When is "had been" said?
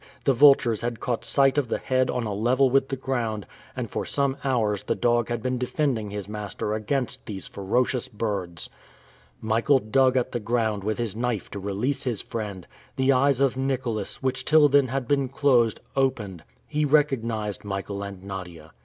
5.29-5.59, 14.87-15.29